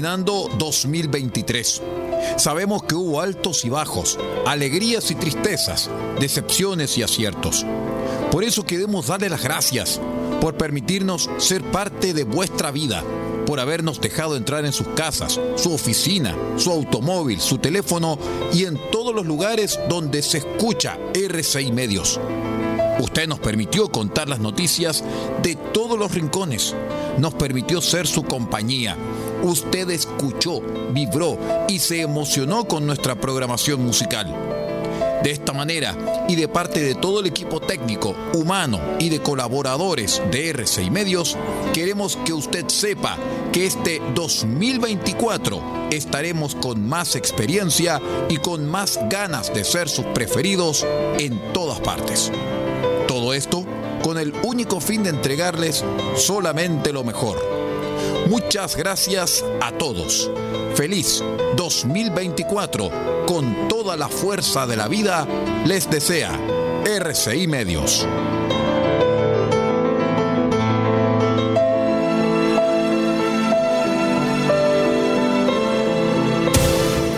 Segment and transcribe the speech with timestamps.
[0.00, 1.82] terminando 2023.
[2.38, 7.66] Sabemos que hubo altos y bajos, alegrías y tristezas, decepciones y aciertos.
[8.30, 10.00] Por eso queremos darle las gracias
[10.40, 13.04] por permitirnos ser parte de vuestra vida,
[13.44, 18.18] por habernos dejado entrar en sus casas, su oficina, su automóvil, su teléfono
[18.54, 22.18] y en todos los lugares donde se escucha RCI Medios.
[23.00, 25.02] Usted nos permitió contar las noticias
[25.42, 26.74] de todos los rincones,
[27.20, 28.96] nos permitió ser su compañía.
[29.42, 30.60] Usted escuchó,
[30.92, 31.38] vibró
[31.68, 34.34] y se emocionó con nuestra programación musical.
[35.22, 35.94] De esta manera,
[36.28, 41.36] y de parte de todo el equipo técnico, humano y de colaboradores de RCI Medios,
[41.74, 43.18] queremos que usted sepa
[43.52, 48.00] que este 2024 estaremos con más experiencia
[48.30, 50.86] y con más ganas de ser sus preferidos
[51.18, 52.32] en todas partes.
[53.06, 53.66] Todo esto
[54.02, 55.84] con el único fin de entregarles
[56.16, 57.38] solamente lo mejor.
[58.28, 60.30] Muchas gracias a todos.
[60.74, 61.22] Feliz
[61.56, 62.90] 2024
[63.26, 65.26] con toda la fuerza de la vida
[65.66, 66.30] les desea
[66.84, 68.06] RCI Medios.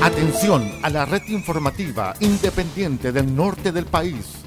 [0.03, 4.43] Atención a la red informativa independiente del norte del país.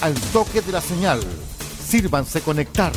[0.00, 1.20] Al toque de la señal,
[1.88, 2.92] sírvanse conectar.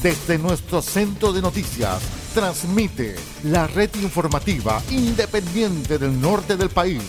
[0.00, 2.00] Desde nuestro centro de noticias,
[2.32, 7.02] transmite la red informativa independiente del norte del país.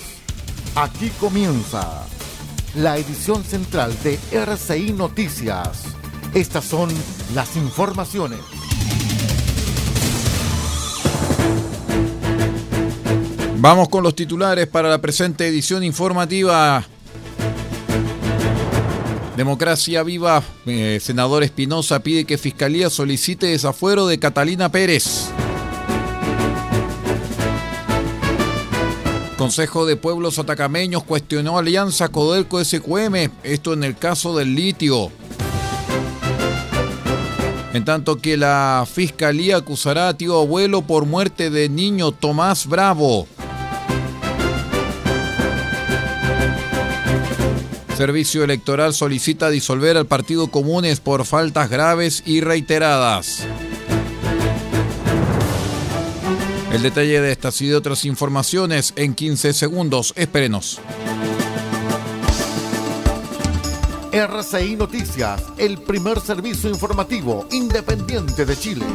[0.74, 2.08] Aquí comienza
[2.78, 5.84] la edición central de RCI Noticias.
[6.34, 6.90] Estas son
[7.34, 8.40] las informaciones.
[13.60, 16.86] Vamos con los titulares para la presente edición informativa
[19.36, 25.30] Democracia Viva, eh, senador Espinosa pide que Fiscalía solicite desafuero de Catalina Pérez.
[29.38, 35.12] Consejo de Pueblos Atacameños cuestionó alianza Codelco-SQM, esto en el caso del litio.
[37.74, 43.28] En tanto que la Fiscalía acusará a tío abuelo por muerte de niño Tomás Bravo.
[47.96, 53.46] Servicio Electoral solicita disolver al Partido Comunes por faltas graves y reiteradas.
[56.72, 60.14] El detalle de estas y de otras informaciones en 15 segundos.
[60.18, 60.82] Espérenos.
[64.12, 68.86] RCI Noticias, el primer servicio informativo independiente de Chile.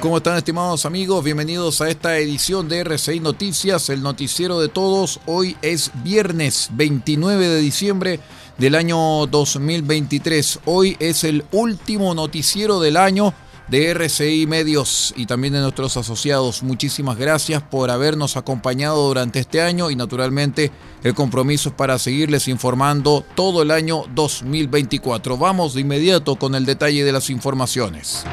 [0.00, 1.24] ¿Cómo están estimados amigos?
[1.24, 5.20] Bienvenidos a esta edición de RCI Noticias, el noticiero de todos.
[5.26, 8.20] Hoy es viernes 29 de diciembre
[8.62, 10.60] del año 2023.
[10.66, 13.34] Hoy es el último noticiero del año
[13.66, 16.62] de RCI Medios y también de nuestros asociados.
[16.62, 20.70] Muchísimas gracias por habernos acompañado durante este año y naturalmente
[21.02, 25.36] el compromiso es para seguirles informando todo el año 2024.
[25.36, 28.24] Vamos de inmediato con el detalle de las informaciones.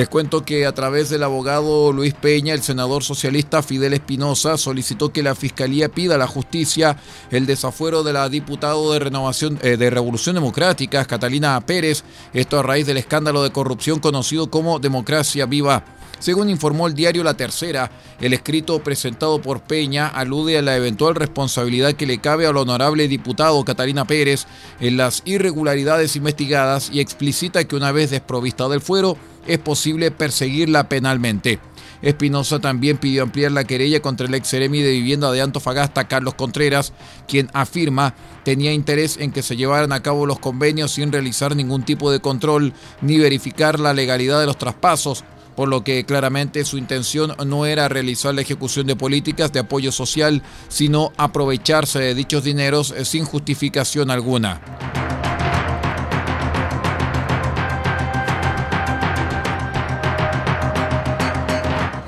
[0.00, 5.12] Les cuento que a través del abogado Luis Peña, el senador socialista Fidel Espinosa solicitó
[5.12, 6.96] que la Fiscalía pida a la justicia
[7.30, 12.02] el desafuero de la diputada de eh, de Revolución Democrática, Catalina Pérez,
[12.32, 15.84] esto a raíz del escándalo de corrupción conocido como Democracia Viva.
[16.18, 17.90] Según informó el diario La Tercera,
[18.22, 23.06] el escrito presentado por Peña alude a la eventual responsabilidad que le cabe al honorable
[23.06, 24.46] diputado Catalina Pérez
[24.80, 30.88] en las irregularidades investigadas y explicita que una vez desprovista del fuero, es posible perseguirla
[30.88, 31.58] penalmente.
[32.02, 36.34] Espinosa también pidió ampliar la querella contra el ex seremi de vivienda de Antofagasta, Carlos
[36.34, 36.92] Contreras,
[37.28, 41.84] quien afirma tenía interés en que se llevaran a cabo los convenios sin realizar ningún
[41.84, 42.72] tipo de control
[43.02, 45.24] ni verificar la legalidad de los traspasos,
[45.56, 49.92] por lo que claramente su intención no era realizar la ejecución de políticas de apoyo
[49.92, 54.62] social, sino aprovecharse de dichos dineros sin justificación alguna.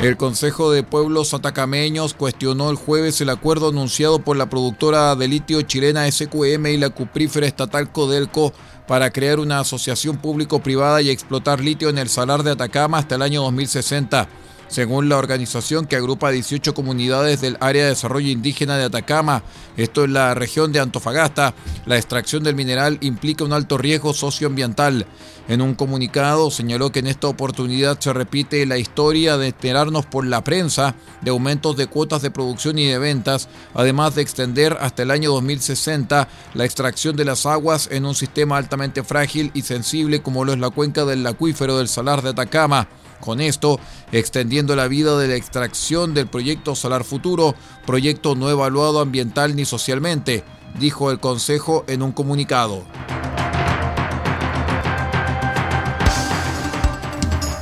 [0.02, 5.28] El Consejo de Pueblos Atacameños cuestionó el jueves el acuerdo anunciado por la productora de
[5.28, 8.52] litio chilena SQM y la cuprífera estatal Codelco
[8.88, 13.22] para crear una asociación público-privada y explotar litio en el salar de Atacama hasta el
[13.22, 14.28] año 2060.
[14.72, 19.42] Según la organización que agrupa 18 comunidades del área de desarrollo indígena de Atacama,
[19.76, 21.52] esto es la región de Antofagasta,
[21.84, 25.04] la extracción del mineral implica un alto riesgo socioambiental.
[25.46, 30.24] En un comunicado señaló que en esta oportunidad se repite la historia de enterarnos por
[30.24, 35.02] la prensa de aumentos de cuotas de producción y de ventas, además de extender hasta
[35.02, 40.22] el año 2060 la extracción de las aguas en un sistema altamente frágil y sensible
[40.22, 42.88] como lo es la cuenca del acuífero del Salar de Atacama.
[43.22, 43.78] Con esto,
[44.10, 47.54] extendiendo la vida de la extracción del proyecto Salar Futuro,
[47.86, 50.42] proyecto no evaluado ambiental ni socialmente,
[50.80, 52.82] dijo el Consejo en un comunicado.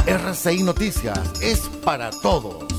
[0.06, 2.69] RCI Noticias es para todos.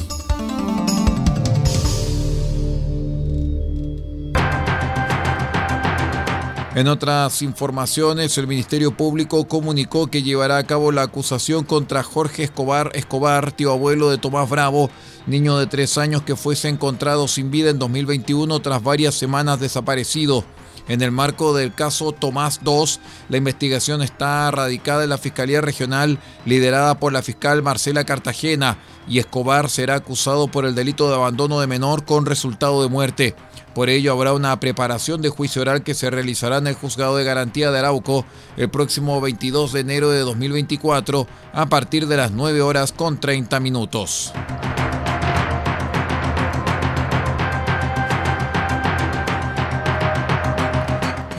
[6.73, 12.43] En otras informaciones, el Ministerio Público comunicó que llevará a cabo la acusación contra Jorge
[12.43, 14.89] Escobar Escobar, tío abuelo de Tomás Bravo,
[15.27, 20.45] niño de tres años que fuese encontrado sin vida en 2021 tras varias semanas desaparecido.
[20.91, 22.99] En el marco del caso Tomás II,
[23.29, 28.77] la investigación está radicada en la Fiscalía Regional liderada por la fiscal Marcela Cartagena
[29.07, 33.35] y Escobar será acusado por el delito de abandono de menor con resultado de muerte.
[33.73, 37.23] Por ello habrá una preparación de juicio oral que se realizará en el Juzgado de
[37.23, 38.25] Garantía de Arauco
[38.57, 43.61] el próximo 22 de enero de 2024 a partir de las 9 horas con 30
[43.61, 44.33] minutos.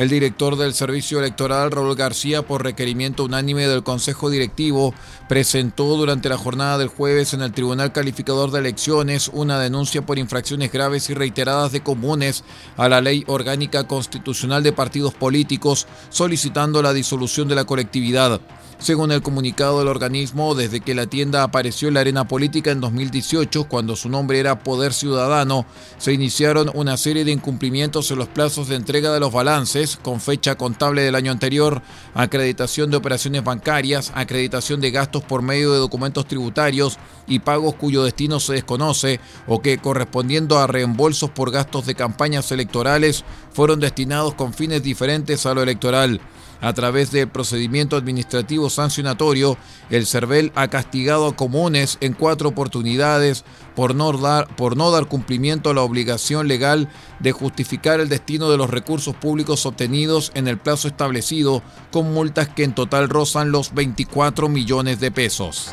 [0.02, 4.92] El director del Servicio Electoral, Raúl García, por requerimiento unánime del Consejo Directivo,
[5.28, 10.18] presentó durante la jornada del jueves en el Tribunal Calificador de Elecciones una denuncia por
[10.18, 12.42] infracciones graves y reiteradas de comunes
[12.76, 18.40] a la Ley Orgánica Constitucional de Partidos Políticos, solicitando la disolución de la colectividad.
[18.82, 22.80] Según el comunicado del organismo, desde que la tienda apareció en la arena política en
[22.80, 25.66] 2018, cuando su nombre era Poder Ciudadano,
[25.98, 30.20] se iniciaron una serie de incumplimientos en los plazos de entrega de los balances, con
[30.20, 31.80] fecha contable del año anterior,
[32.12, 36.98] acreditación de operaciones bancarias, acreditación de gastos por medio de documentos tributarios
[37.28, 42.50] y pagos cuyo destino se desconoce o que, correspondiendo a reembolsos por gastos de campañas
[42.50, 46.20] electorales, fueron destinados con fines diferentes a lo electoral.
[46.62, 49.58] A través del procedimiento administrativo sancionatorio,
[49.90, 53.44] el CERVEL ha castigado a comunes en cuatro oportunidades
[53.74, 56.88] por no, dar, por no dar cumplimiento a la obligación legal
[57.18, 62.48] de justificar el destino de los recursos públicos obtenidos en el plazo establecido, con multas
[62.48, 65.72] que en total rozan los 24 millones de pesos.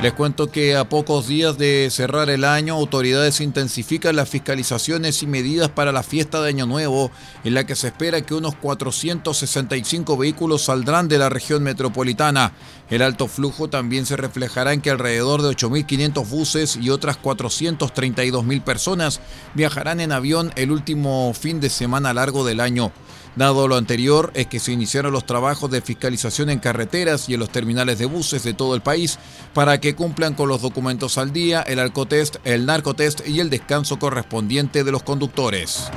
[0.00, 5.26] Les cuento que a pocos días de cerrar el año, autoridades intensifican las fiscalizaciones y
[5.26, 7.10] medidas para la fiesta de Año Nuevo,
[7.42, 12.52] en la que se espera que unos 465 vehículos saldrán de la región metropolitana.
[12.90, 18.62] El alto flujo también se reflejará en que alrededor de 8.500 buses y otras 432.000
[18.62, 19.20] personas
[19.54, 22.92] viajarán en avión el último fin de semana largo del año.
[23.38, 27.40] Dado lo anterior, es que se iniciaron los trabajos de fiscalización en carreteras y en
[27.40, 29.16] los terminales de buses de todo el país
[29.54, 34.00] para que cumplan con los documentos al día, el alcotest, el narcotest y el descanso
[34.00, 35.88] correspondiente de los conductores.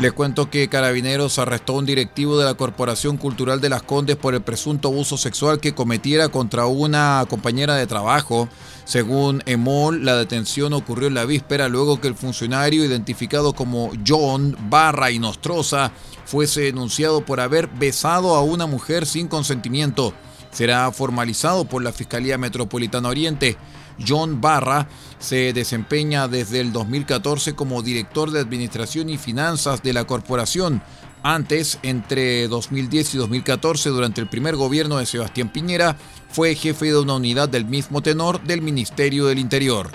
[0.00, 4.16] Les cuento que Carabineros arrestó a un directivo de la Corporación Cultural de las Condes
[4.16, 8.48] por el presunto abuso sexual que cometiera contra una compañera de trabajo.
[8.90, 14.56] Según EMOL, la detención ocurrió en la víspera luego que el funcionario, identificado como John
[14.68, 15.92] Barra y Nostroza,
[16.24, 20.12] fuese denunciado por haber besado a una mujer sin consentimiento.
[20.50, 23.56] Será formalizado por la Fiscalía Metropolitana Oriente.
[24.04, 24.88] John Barra
[25.20, 30.82] se desempeña desde el 2014 como director de Administración y Finanzas de la corporación.
[31.22, 35.96] Antes, entre 2010 y 2014, durante el primer gobierno de Sebastián Piñera,
[36.32, 39.90] fue jefe de una unidad del mismo tenor del Ministerio del Interior.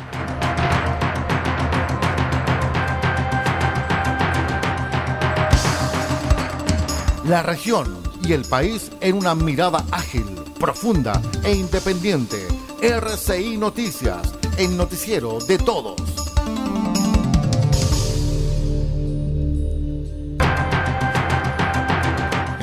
[7.27, 10.25] La región y el país en una mirada ágil,
[10.59, 12.45] profunda e independiente
[12.81, 16.24] RCI Noticias, el noticiero de todos.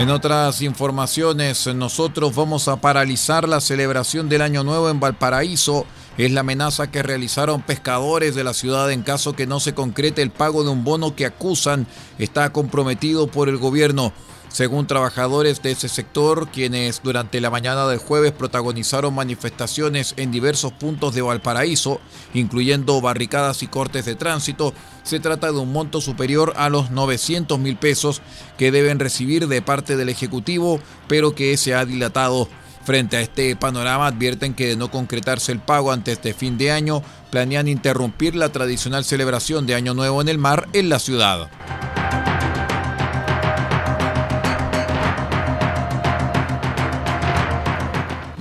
[0.02, 5.86] En otras informaciones, nosotros vamos a paralizar la celebración del Año Nuevo en Valparaíso.
[6.18, 10.20] Es la amenaza que realizaron pescadores de la ciudad en caso que no se concrete
[10.20, 11.86] el pago de un bono que acusan
[12.18, 14.12] está comprometido por el gobierno.
[14.52, 20.72] Según trabajadores de ese sector, quienes durante la mañana del jueves protagonizaron manifestaciones en diversos
[20.72, 22.02] puntos de Valparaíso,
[22.34, 27.58] incluyendo barricadas y cortes de tránsito, se trata de un monto superior a los 900
[27.58, 28.20] mil pesos
[28.58, 32.46] que deben recibir de parte del Ejecutivo, pero que se ha dilatado.
[32.84, 36.72] Frente a este panorama advierten que de no concretarse el pago antes de fin de
[36.72, 41.48] año, planean interrumpir la tradicional celebración de Año Nuevo en el mar en la ciudad.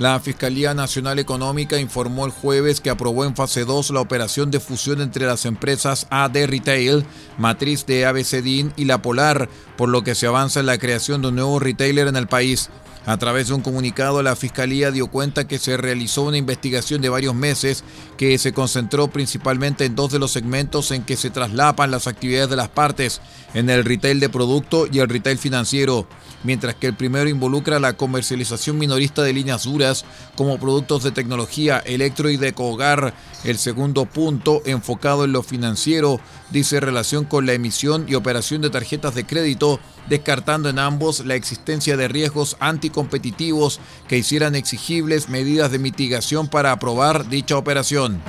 [0.02, 4.58] La Fiscalía Nacional Económica informó el jueves que aprobó en fase 2 la operación de
[4.58, 7.04] fusión entre las empresas AD Retail,
[7.38, 11.28] matriz de ABCDIN y La Polar, por lo que se avanza en la creación de
[11.28, 12.68] un nuevo retailer en el país.
[13.04, 17.08] A través de un comunicado, la Fiscalía dio cuenta que se realizó una investigación de
[17.08, 17.82] varios meses
[18.16, 22.50] que se concentró principalmente en dos de los segmentos en que se traslapan las actividades
[22.50, 23.20] de las partes,
[23.54, 26.06] en el retail de producto y el retail financiero,
[26.44, 30.04] mientras que el primero involucra la comercialización minorista de líneas duras
[30.36, 33.14] como productos de tecnología electro y de hogar.
[33.44, 38.70] El segundo punto, enfocado en lo financiero, dice relación con la emisión y operación de
[38.70, 42.56] tarjetas de crédito, descartando en ambos la existencia de riesgos
[42.92, 48.20] anticompetitivos que hicieran exigibles medidas de mitigación para aprobar dicha operación.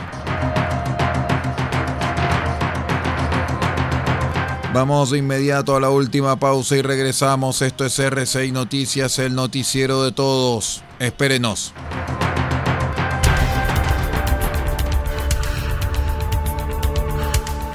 [4.74, 7.62] Vamos de inmediato a la última pausa y regresamos.
[7.62, 10.82] Esto es RCI Noticias, el noticiero de todos.
[10.98, 11.74] Espérenos.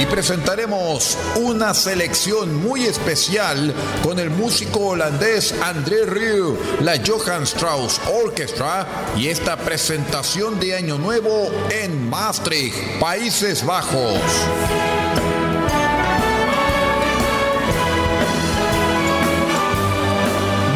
[0.00, 8.00] Y presentaremos una selección muy especial con el músico holandés André Rieu, la Johann Strauss
[8.24, 8.86] Orchestra
[9.18, 14.18] y esta presentación de Año Nuevo en Maastricht, Países Bajos.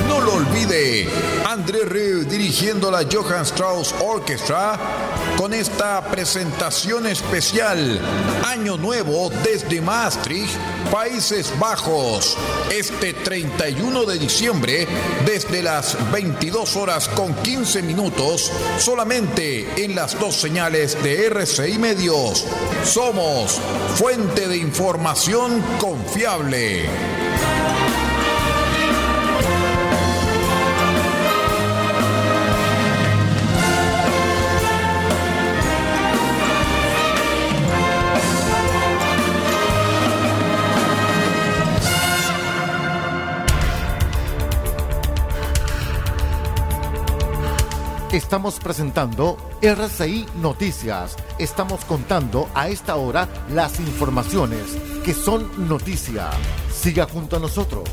[0.07, 1.09] No lo olvide,
[1.55, 4.77] André Rieu dirigiendo la Johann Strauss Orchestra
[5.37, 8.01] con esta presentación especial
[8.45, 10.57] Año Nuevo desde Maastricht,
[10.91, 12.37] Países Bajos,
[12.73, 14.89] este 31 de diciembre
[15.25, 22.45] desde las 22 horas con 15 minutos solamente en las dos señales de RCI Medios.
[22.83, 23.61] Somos
[23.95, 27.24] fuente de información confiable.
[48.35, 51.15] Estamos presentando RCI Noticias.
[51.39, 56.31] Estamos contando a esta hora las informaciones que son noticia.
[56.69, 57.89] Siga junto a nosotros.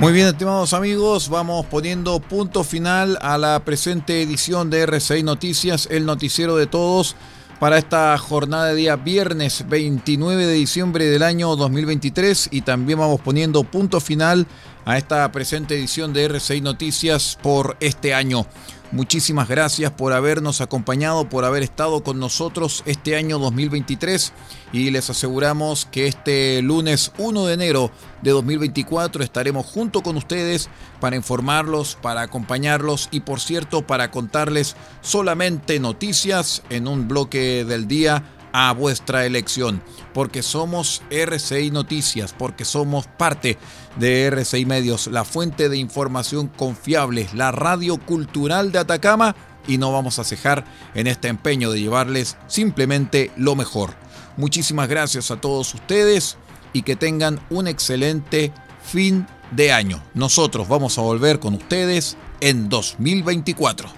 [0.00, 5.86] Muy bien, estimados amigos, vamos poniendo punto final a la presente edición de RCI Noticias,
[5.92, 7.14] el noticiero de todos
[7.58, 13.20] para esta jornada de día viernes 29 de diciembre del año 2023 y también vamos
[13.20, 14.46] poniendo punto final
[14.84, 18.46] a esta presente edición de RCI Noticias por este año.
[18.90, 24.32] Muchísimas gracias por habernos acompañado, por haber estado con nosotros este año 2023
[24.72, 27.90] y les aseguramos que este lunes 1 de enero
[28.22, 30.70] de 2024 estaremos junto con ustedes
[31.00, 37.88] para informarlos, para acompañarlos y por cierto para contarles solamente noticias en un bloque del
[37.88, 39.82] día a vuestra elección,
[40.14, 43.58] porque somos RCI Noticias, porque somos parte
[43.96, 49.34] de RCI Medios, la fuente de información confiable, la radio cultural de Atacama
[49.66, 53.94] y no vamos a cejar en este empeño de llevarles simplemente lo mejor.
[54.36, 56.36] Muchísimas gracias a todos ustedes
[56.72, 60.02] y que tengan un excelente fin de año.
[60.14, 63.97] Nosotros vamos a volver con ustedes en 2024.